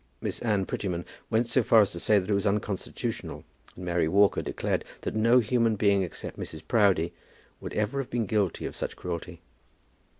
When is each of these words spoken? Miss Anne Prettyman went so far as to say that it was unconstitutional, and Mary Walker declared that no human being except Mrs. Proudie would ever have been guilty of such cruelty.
Miss 0.19 0.39
Anne 0.39 0.65
Prettyman 0.65 1.05
went 1.29 1.45
so 1.45 1.61
far 1.61 1.81
as 1.81 1.91
to 1.91 1.99
say 1.99 2.17
that 2.17 2.27
it 2.27 2.33
was 2.33 2.47
unconstitutional, 2.47 3.43
and 3.75 3.85
Mary 3.85 4.07
Walker 4.07 4.41
declared 4.41 4.83
that 5.01 5.13
no 5.13 5.37
human 5.37 5.75
being 5.75 6.01
except 6.01 6.39
Mrs. 6.39 6.63
Proudie 6.67 7.13
would 7.59 7.75
ever 7.75 7.99
have 7.99 8.09
been 8.09 8.25
guilty 8.25 8.65
of 8.65 8.75
such 8.75 8.95
cruelty. 8.95 9.41